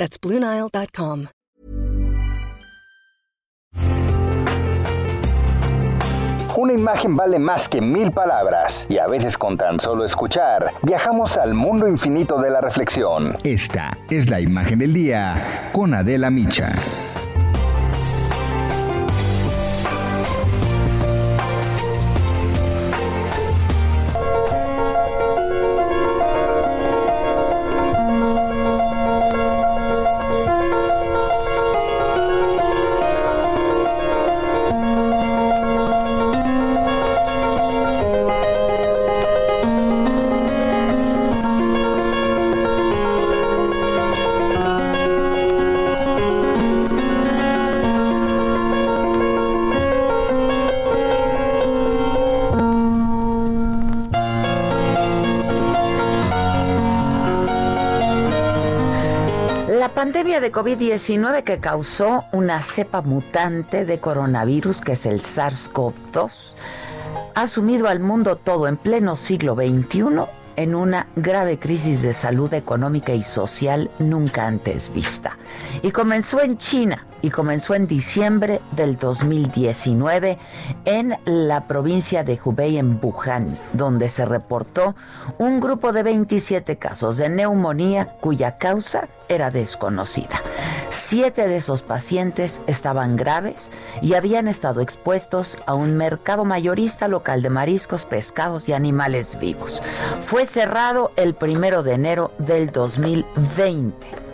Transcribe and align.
That's 0.00 0.18
BlueNile.com. 0.18 1.26
Una 6.56 6.72
imagen 6.72 7.16
vale 7.16 7.38
más 7.38 7.68
que 7.68 7.82
mil 7.82 8.10
palabras 8.10 8.86
y 8.88 8.96
a 8.96 9.06
veces 9.06 9.36
con 9.36 9.58
tan 9.58 9.78
solo 9.78 10.06
escuchar 10.06 10.72
viajamos 10.82 11.36
al 11.36 11.52
mundo 11.52 11.86
infinito 11.86 12.40
de 12.40 12.48
la 12.50 12.62
reflexión. 12.62 13.36
Esta 13.44 13.98
es 14.08 14.30
la 14.30 14.40
imagen 14.40 14.78
del 14.78 14.94
día 14.94 15.70
con 15.74 15.92
Adela 15.92 16.30
Micha. 16.30 16.72
Pandemia 60.00 60.40
de 60.40 60.50
COVID-19 60.50 61.44
que 61.44 61.58
causó 61.58 62.24
una 62.32 62.62
cepa 62.62 63.02
mutante 63.02 63.84
de 63.84 64.00
coronavirus, 64.00 64.80
que 64.80 64.92
es 64.92 65.04
el 65.04 65.20
SARS-CoV-2, 65.20 66.54
ha 67.34 67.46
sumido 67.46 67.86
al 67.86 68.00
mundo 68.00 68.36
todo 68.36 68.66
en 68.66 68.78
pleno 68.78 69.14
siglo 69.16 69.54
XXI 69.54 70.24
en 70.56 70.74
una 70.74 71.06
grave 71.16 71.58
crisis 71.58 72.00
de 72.00 72.14
salud 72.14 72.54
económica 72.54 73.12
y 73.12 73.22
social 73.22 73.90
nunca 73.98 74.46
antes 74.46 74.90
vista. 74.90 75.36
Y 75.82 75.90
comenzó 75.90 76.40
en 76.40 76.56
China, 76.56 77.04
y 77.22 77.30
comenzó 77.30 77.74
en 77.74 77.86
diciembre 77.86 78.60
del 78.72 78.98
2019 78.98 80.38
en 80.84 81.18
la 81.24 81.66
provincia 81.66 82.24
de 82.24 82.38
Hubei, 82.42 82.78
en 82.78 82.98
Wuhan, 83.02 83.58
donde 83.72 84.08
se 84.08 84.24
reportó 84.24 84.94
un 85.38 85.60
grupo 85.60 85.92
de 85.92 86.02
27 86.02 86.76
casos 86.76 87.16
de 87.16 87.28
neumonía 87.28 88.16
cuya 88.20 88.58
causa 88.58 89.08
era 89.28 89.50
desconocida. 89.50 90.42
Siete 90.90 91.46
de 91.46 91.56
esos 91.56 91.82
pacientes 91.82 92.62
estaban 92.66 93.16
graves 93.16 93.70
y 94.02 94.14
habían 94.14 94.48
estado 94.48 94.80
expuestos 94.80 95.56
a 95.66 95.74
un 95.74 95.96
mercado 95.96 96.44
mayorista 96.44 97.06
local 97.06 97.42
de 97.42 97.50
mariscos, 97.50 98.04
pescados 98.04 98.68
y 98.68 98.72
animales 98.72 99.38
vivos. 99.38 99.80
Fue 100.26 100.46
cerrado 100.46 101.12
el 101.16 101.34
primero 101.34 101.84
de 101.84 101.92
enero 101.92 102.32
del 102.38 102.72
2020. 102.72 104.29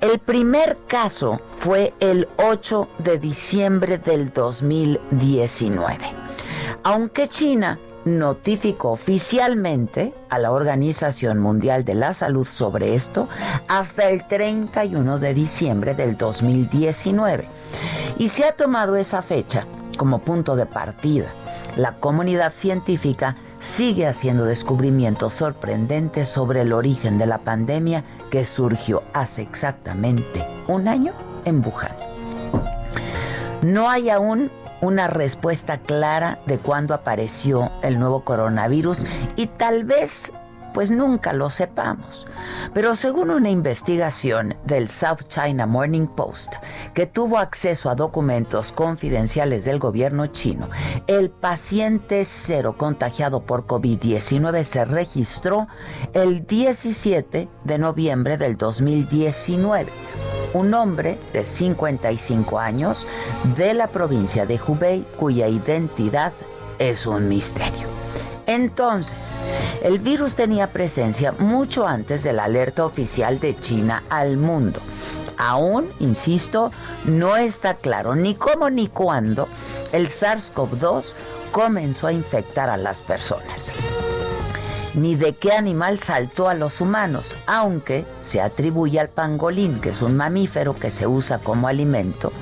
El 0.00 0.18
primer 0.18 0.78
caso 0.86 1.40
fue 1.58 1.92
el 2.00 2.28
8 2.38 2.88
de 2.98 3.18
diciembre 3.18 3.98
del 3.98 4.32
2019. 4.32 5.98
Aunque 6.82 7.28
China 7.28 7.78
notificó 8.04 8.92
oficialmente 8.92 10.14
a 10.30 10.38
la 10.38 10.52
Organización 10.52 11.38
Mundial 11.38 11.84
de 11.84 11.94
la 11.94 12.14
Salud 12.14 12.46
sobre 12.46 12.94
esto 12.94 13.28
hasta 13.68 14.08
el 14.08 14.26
31 14.26 15.18
de 15.18 15.34
diciembre 15.34 15.94
del 15.94 16.16
2019. 16.16 17.48
Y 18.18 18.28
se 18.28 18.44
ha 18.44 18.52
tomado 18.52 18.96
esa 18.96 19.22
fecha 19.22 19.66
como 19.98 20.20
punto 20.20 20.56
de 20.56 20.66
partida. 20.66 21.26
La 21.76 21.96
comunidad 21.96 22.52
científica 22.52 23.36
sigue 23.60 24.06
haciendo 24.06 24.44
descubrimientos 24.44 25.34
sorprendentes 25.34 26.28
sobre 26.28 26.62
el 26.62 26.72
origen 26.72 27.18
de 27.18 27.26
la 27.26 27.38
pandemia 27.38 28.04
que 28.30 28.44
surgió 28.44 29.02
hace 29.12 29.42
exactamente 29.42 30.46
un 30.66 30.88
año 30.88 31.12
en 31.44 31.62
Wuhan. 31.64 31.92
No 33.62 33.90
hay 33.90 34.10
aún 34.10 34.50
una 34.80 35.06
respuesta 35.06 35.78
clara 35.78 36.40
de 36.46 36.58
cuándo 36.58 36.94
apareció 36.94 37.70
el 37.82 37.98
nuevo 37.98 38.24
coronavirus 38.24 39.04
y 39.36 39.46
tal 39.46 39.84
vez 39.84 40.32
pues 40.72 40.90
nunca 40.90 41.32
lo 41.32 41.50
sepamos. 41.50 42.26
Pero 42.74 42.94
según 42.94 43.30
una 43.30 43.50
investigación 43.50 44.56
del 44.64 44.88
South 44.88 45.28
China 45.28 45.66
Morning 45.66 46.06
Post, 46.06 46.54
que 46.94 47.06
tuvo 47.06 47.38
acceso 47.38 47.90
a 47.90 47.94
documentos 47.94 48.72
confidenciales 48.72 49.64
del 49.64 49.78
gobierno 49.78 50.26
chino, 50.26 50.68
el 51.06 51.30
paciente 51.30 52.24
cero 52.24 52.74
contagiado 52.76 53.42
por 53.42 53.66
COVID-19 53.66 54.64
se 54.64 54.84
registró 54.84 55.68
el 56.12 56.46
17 56.46 57.48
de 57.64 57.78
noviembre 57.78 58.38
del 58.38 58.56
2019 58.56 59.90
un 60.52 60.74
hombre 60.74 61.18
de 61.32 61.44
55 61.44 62.58
años 62.58 63.06
de 63.56 63.74
la 63.74 63.86
provincia 63.86 64.46
de 64.46 64.60
Hubei 64.60 65.04
cuya 65.16 65.48
identidad 65.48 66.32
es 66.78 67.06
un 67.06 67.28
misterio. 67.28 67.89
Entonces, 68.50 69.30
el 69.80 70.00
virus 70.00 70.34
tenía 70.34 70.66
presencia 70.66 71.30
mucho 71.38 71.86
antes 71.86 72.24
de 72.24 72.32
la 72.32 72.44
alerta 72.44 72.84
oficial 72.84 73.38
de 73.38 73.56
China 73.56 74.02
al 74.10 74.38
mundo. 74.38 74.80
Aún, 75.38 75.86
insisto, 76.00 76.72
no 77.04 77.36
está 77.36 77.74
claro 77.74 78.16
ni 78.16 78.34
cómo 78.34 78.68
ni 78.68 78.88
cuándo 78.88 79.46
el 79.92 80.08
SARS-CoV-2 80.08 81.12
comenzó 81.52 82.08
a 82.08 82.12
infectar 82.12 82.70
a 82.70 82.76
las 82.76 83.02
personas 83.02 83.72
ni 84.94 85.14
de 85.14 85.34
qué 85.34 85.52
animal 85.52 86.00
saltó 86.00 86.48
a 86.48 86.54
los 86.54 86.80
humanos, 86.80 87.36
aunque 87.46 88.04
se 88.22 88.40
atribuye 88.40 88.98
al 88.98 89.08
pangolín, 89.08 89.80
que 89.80 89.90
es 89.90 90.02
un 90.02 90.16
mamífero 90.16 90.74
que 90.74 90.90
se 90.90 91.06
usa 91.06 91.38
como 91.38 91.68
alimento 91.68 92.32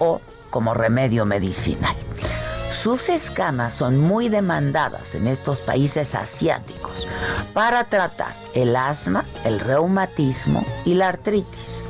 o 0.00 0.20
como 0.50 0.74
remedio 0.74 1.24
medicinal. 1.24 1.94
Sus 2.70 3.08
escamas 3.08 3.74
son 3.74 3.98
muy 3.98 4.28
demandadas 4.28 5.14
en 5.14 5.26
estos 5.26 5.60
países 5.60 6.14
asiáticos 6.14 7.06
para 7.52 7.84
tratar 7.84 8.34
el 8.54 8.76
asma, 8.76 9.24
el 9.44 9.60
reumatismo 9.60 10.64
y 10.84 10.94
la 10.94 11.08
artritis. 11.08 11.82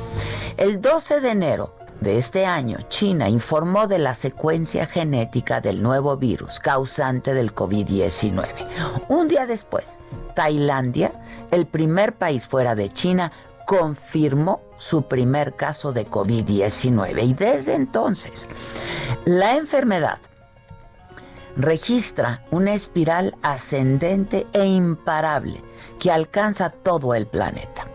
El 0.55 0.81
12 0.81 1.19
de 1.19 1.31
enero 1.31 1.75
de 1.99 2.17
este 2.17 2.45
año, 2.45 2.77
China 2.89 3.27
informó 3.27 3.87
de 3.87 3.99
la 3.99 4.15
secuencia 4.15 4.85
genética 4.85 5.61
del 5.61 5.81
nuevo 5.81 6.15
virus 6.15 6.59
causante 6.59 7.33
del 7.33 7.53
COVID-19. 7.53 8.47
Un 9.09 9.27
día 9.27 9.45
después, 9.45 9.97
Tailandia, 10.35 11.11
el 11.51 11.65
primer 11.65 12.13
país 12.13 12.47
fuera 12.47 12.75
de 12.75 12.91
China, 12.91 13.31
confirmó 13.65 14.61
su 14.77 15.03
primer 15.03 15.55
caso 15.55 15.91
de 15.91 16.07
COVID-19 16.07 17.23
y 17.23 17.33
desde 17.33 17.73
entonces 17.73 18.47
la 19.25 19.57
enfermedad 19.57 20.19
registra 21.57 22.43
una 22.51 22.73
espiral 22.73 23.35
ascendente 23.41 24.45
e 24.53 24.65
imparable 24.65 25.63
que 25.99 26.11
alcanza 26.11 26.69
todo 26.69 27.15
el 27.15 27.25
planeta. 27.25 27.87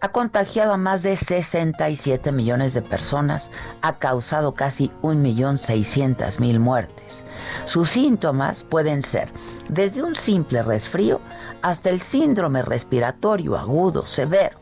Ha 0.00 0.08
contagiado 0.08 0.74
a 0.74 0.76
más 0.76 1.02
de 1.02 1.16
67 1.16 2.30
millones 2.30 2.74
de 2.74 2.82
personas, 2.82 3.50
ha 3.80 3.94
causado 3.94 4.52
casi 4.52 4.90
1.600.000 5.02 6.58
muertes. 6.58 7.24
Sus 7.64 7.88
síntomas 7.90 8.64
pueden 8.64 9.00
ser 9.00 9.30
desde 9.70 10.02
un 10.02 10.14
simple 10.14 10.62
resfrío 10.62 11.22
hasta 11.62 11.88
el 11.88 12.02
síndrome 12.02 12.60
respiratorio 12.60 13.56
agudo 13.56 14.06
severo. 14.06 14.58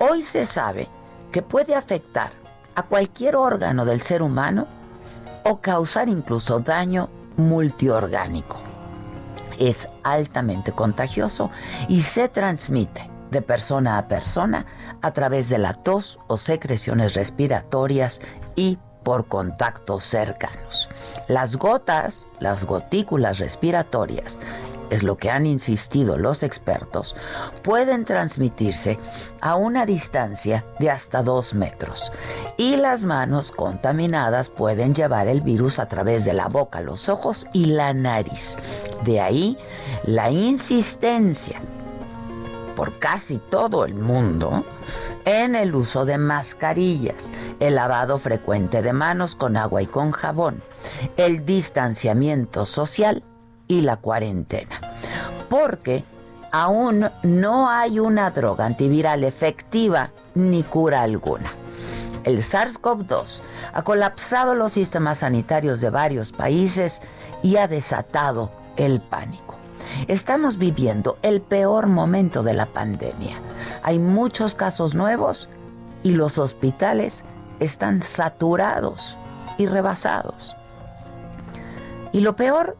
Hoy 0.00 0.22
se 0.22 0.44
sabe 0.44 0.88
que 1.30 1.42
puede 1.42 1.76
afectar 1.76 2.32
a 2.74 2.82
cualquier 2.82 3.36
órgano 3.36 3.84
del 3.84 4.02
ser 4.02 4.20
humano 4.20 4.66
o 5.44 5.60
causar 5.60 6.08
incluso 6.08 6.58
daño 6.58 7.08
multiorgánico. 7.36 8.58
Es 9.58 9.88
altamente 10.02 10.72
contagioso 10.72 11.50
y 11.88 12.02
se 12.02 12.28
transmite 12.28 13.10
de 13.30 13.42
persona 13.42 13.98
a 13.98 14.08
persona 14.08 14.66
a 15.02 15.12
través 15.12 15.48
de 15.48 15.58
la 15.58 15.74
tos 15.74 16.18
o 16.26 16.38
secreciones 16.38 17.14
respiratorias 17.14 18.20
y 18.54 18.78
por 19.02 19.28
contactos 19.28 20.04
cercanos. 20.04 20.88
Las 21.28 21.56
gotas, 21.56 22.26
las 22.40 22.64
gotículas 22.64 23.38
respiratorias, 23.38 24.40
es 24.90 25.02
lo 25.02 25.16
que 25.16 25.30
han 25.30 25.46
insistido 25.46 26.16
los 26.16 26.42
expertos, 26.42 27.16
pueden 27.62 28.04
transmitirse 28.04 28.98
a 29.40 29.56
una 29.56 29.86
distancia 29.86 30.64
de 30.78 30.90
hasta 30.90 31.22
dos 31.22 31.54
metros 31.54 32.12
y 32.56 32.76
las 32.76 33.04
manos 33.04 33.52
contaminadas 33.52 34.48
pueden 34.48 34.94
llevar 34.94 35.28
el 35.28 35.40
virus 35.40 35.78
a 35.78 35.88
través 35.88 36.24
de 36.24 36.32
la 36.32 36.48
boca, 36.48 36.80
los 36.80 37.08
ojos 37.08 37.46
y 37.52 37.66
la 37.66 37.92
nariz. 37.92 38.58
De 39.04 39.20
ahí 39.20 39.58
la 40.04 40.30
insistencia 40.30 41.60
por 42.76 42.98
casi 42.98 43.38
todo 43.38 43.84
el 43.84 43.94
mundo 43.94 44.64
en 45.24 45.56
el 45.56 45.74
uso 45.74 46.04
de 46.04 46.18
mascarillas, 46.18 47.30
el 47.58 47.74
lavado 47.74 48.18
frecuente 48.18 48.82
de 48.82 48.92
manos 48.92 49.34
con 49.34 49.56
agua 49.56 49.82
y 49.82 49.86
con 49.86 50.12
jabón, 50.12 50.62
el 51.16 51.44
distanciamiento 51.44 52.66
social 52.66 53.24
y 53.68 53.82
la 53.82 53.96
cuarentena. 53.96 54.80
Porque 55.48 56.04
aún 56.52 57.08
no 57.22 57.68
hay 57.68 57.98
una 57.98 58.30
droga 58.30 58.66
antiviral 58.66 59.24
efectiva 59.24 60.10
ni 60.34 60.62
cura 60.62 61.02
alguna. 61.02 61.52
El 62.24 62.42
SARS-CoV-2 62.42 63.40
ha 63.72 63.82
colapsado 63.82 64.54
los 64.54 64.72
sistemas 64.72 65.18
sanitarios 65.18 65.80
de 65.80 65.90
varios 65.90 66.32
países 66.32 67.00
y 67.42 67.56
ha 67.56 67.68
desatado 67.68 68.50
el 68.76 69.00
pánico. 69.00 69.56
Estamos 70.08 70.58
viviendo 70.58 71.18
el 71.22 71.40
peor 71.40 71.86
momento 71.86 72.42
de 72.42 72.54
la 72.54 72.66
pandemia. 72.66 73.36
Hay 73.82 73.98
muchos 73.98 74.54
casos 74.54 74.94
nuevos 74.94 75.48
y 76.02 76.10
los 76.10 76.38
hospitales 76.38 77.24
están 77.60 78.02
saturados 78.02 79.16
y 79.58 79.66
rebasados. 79.66 80.56
Y 82.12 82.20
lo 82.20 82.36
peor 82.36 82.76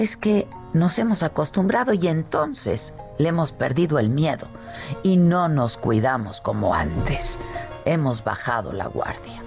es 0.00 0.16
que 0.16 0.48
nos 0.72 0.98
hemos 0.98 1.22
acostumbrado 1.22 1.92
y 1.92 2.08
entonces 2.08 2.94
le 3.18 3.28
hemos 3.28 3.52
perdido 3.52 3.98
el 3.98 4.08
miedo 4.08 4.46
y 5.02 5.18
no 5.18 5.48
nos 5.50 5.76
cuidamos 5.76 6.40
como 6.40 6.74
antes. 6.74 7.38
Hemos 7.84 8.24
bajado 8.24 8.72
la 8.72 8.86
guardia. 8.86 9.42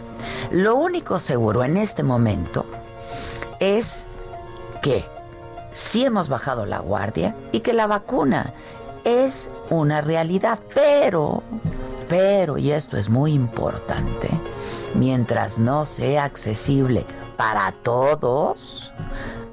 Lo 0.51 0.75
único 0.75 1.19
seguro 1.19 1.63
en 1.63 1.75
este 1.77 2.03
momento 2.03 2.67
es 3.59 4.05
que 4.83 5.05
sí 5.73 6.05
hemos 6.05 6.29
bajado 6.29 6.67
la 6.67 6.79
guardia 6.79 7.35
y 7.51 7.61
que 7.61 7.73
la 7.73 7.88
vacuna 7.88 8.53
es 9.05 9.50
una 9.71 10.01
realidad, 10.01 10.59
pero, 10.75 11.41
pero, 12.07 12.59
y 12.59 12.71
esto 12.71 12.95
es 12.95 13.09
muy 13.09 13.33
importante, 13.33 14.29
mientras 14.94 15.57
no 15.57 15.88
sea 15.88 16.25
accesible 16.25 17.07
para 17.38 17.71
todos, 17.71 18.94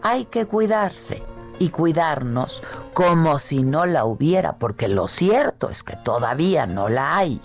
hay 0.02 0.25
que 0.26 0.47
cuidarse 0.47 1.23
y 1.58 1.69
cuidarnos 1.70 2.62
como 2.94 3.38
si 3.38 3.62
no 3.62 3.87
la 3.87 4.05
hubiera, 4.05 4.56
porque 4.56 4.88
lo 4.88 5.08
cierto 5.08 5.70
es 5.70 5.82
que 5.82 5.97
todavía 5.97 6.67
no 6.67 6.88
la 6.88 7.17
hay. 7.17 7.41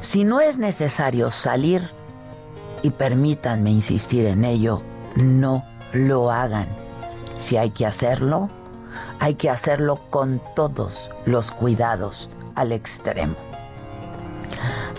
Si 0.00 0.24
no 0.24 0.40
es 0.40 0.58
necesario 0.58 1.30
salir, 1.30 1.90
y 2.82 2.90
permítanme 2.90 3.70
insistir 3.70 4.26
en 4.26 4.44
ello, 4.44 4.82
no 5.16 5.64
lo 5.92 6.30
hagan 6.30 6.84
si 7.38 7.56
hay 7.56 7.70
que 7.70 7.86
hacerlo, 7.86 8.48
hay 9.20 9.34
que 9.34 9.50
hacerlo 9.50 9.96
con 10.10 10.40
todos 10.54 11.10
los 11.26 11.50
cuidados 11.50 12.30
al 12.54 12.72
extremo. 12.72 13.34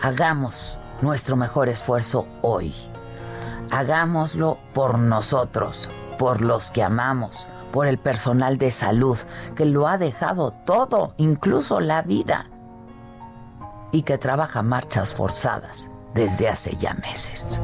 Hagamos 0.02 0.78
nuestro 1.02 1.36
mejor 1.36 1.69
esfuerzo 1.69 2.28
hoy. 2.42 2.74
Hagámoslo 3.72 4.57
por 4.74 5.00
nosotros, 5.00 5.90
por 6.18 6.42
los 6.42 6.72
que 6.72 6.84
amamos, 6.84 7.48
por 7.72 7.88
el 7.88 7.98
personal 7.98 8.58
de 8.58 8.72
salud 8.72 9.18
que 9.56 9.66
lo 9.66 9.88
ha 9.88 9.98
dejado 9.98 10.52
todo, 10.66 11.14
incluso 11.18 11.80
la 11.80 12.02
vida, 12.02 12.50
y 13.92 14.04
que 14.04 14.18
trabaja 14.18 14.62
marchas 14.62 15.14
forzadas 15.14 15.92
desde 16.14 16.50
hace 16.50 16.76
ya 16.78 16.94
meses. 16.94 17.60